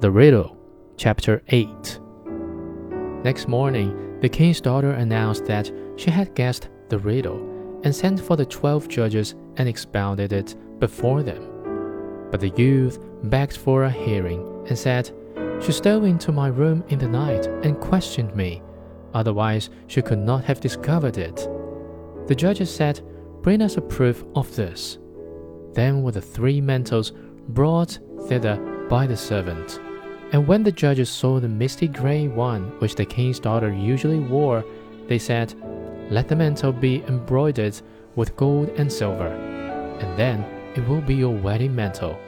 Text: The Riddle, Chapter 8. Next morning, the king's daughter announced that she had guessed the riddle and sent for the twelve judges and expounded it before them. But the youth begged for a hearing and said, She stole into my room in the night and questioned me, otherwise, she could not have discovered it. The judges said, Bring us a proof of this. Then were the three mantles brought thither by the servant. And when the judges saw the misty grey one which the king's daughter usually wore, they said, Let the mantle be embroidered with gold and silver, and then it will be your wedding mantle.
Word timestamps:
The 0.00 0.12
Riddle, 0.12 0.56
Chapter 0.96 1.42
8. 1.48 1.98
Next 3.24 3.48
morning, 3.48 4.20
the 4.20 4.28
king's 4.28 4.60
daughter 4.60 4.92
announced 4.92 5.46
that 5.46 5.72
she 5.96 6.08
had 6.08 6.36
guessed 6.36 6.68
the 6.88 7.00
riddle 7.00 7.80
and 7.82 7.92
sent 7.92 8.20
for 8.20 8.36
the 8.36 8.46
twelve 8.46 8.86
judges 8.86 9.34
and 9.56 9.68
expounded 9.68 10.32
it 10.32 10.54
before 10.78 11.24
them. 11.24 12.28
But 12.30 12.38
the 12.38 12.50
youth 12.50 13.00
begged 13.24 13.56
for 13.56 13.82
a 13.82 13.90
hearing 13.90 14.46
and 14.68 14.78
said, 14.78 15.10
She 15.60 15.72
stole 15.72 16.04
into 16.04 16.30
my 16.30 16.46
room 16.46 16.84
in 16.90 17.00
the 17.00 17.08
night 17.08 17.48
and 17.64 17.80
questioned 17.80 18.36
me, 18.36 18.62
otherwise, 19.14 19.68
she 19.88 20.00
could 20.00 20.20
not 20.20 20.44
have 20.44 20.60
discovered 20.60 21.18
it. 21.18 21.48
The 22.28 22.36
judges 22.36 22.72
said, 22.72 23.00
Bring 23.42 23.62
us 23.62 23.76
a 23.76 23.80
proof 23.80 24.24
of 24.36 24.54
this. 24.54 24.98
Then 25.72 26.04
were 26.04 26.12
the 26.12 26.20
three 26.20 26.60
mantles 26.60 27.10
brought 27.48 27.98
thither 28.28 28.58
by 28.88 29.04
the 29.04 29.16
servant. 29.16 29.80
And 30.32 30.46
when 30.46 30.62
the 30.62 30.72
judges 30.72 31.08
saw 31.08 31.40
the 31.40 31.48
misty 31.48 31.88
grey 31.88 32.28
one 32.28 32.64
which 32.80 32.94
the 32.94 33.04
king's 33.06 33.40
daughter 33.40 33.72
usually 33.72 34.18
wore, 34.18 34.62
they 35.06 35.18
said, 35.18 35.54
Let 36.10 36.28
the 36.28 36.36
mantle 36.36 36.72
be 36.72 37.02
embroidered 37.08 37.80
with 38.14 38.36
gold 38.36 38.68
and 38.76 38.92
silver, 38.92 39.28
and 39.28 40.18
then 40.18 40.44
it 40.76 40.86
will 40.86 41.00
be 41.00 41.14
your 41.14 41.34
wedding 41.34 41.74
mantle. 41.74 42.18